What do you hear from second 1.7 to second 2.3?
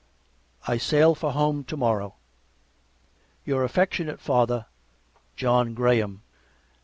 morrow.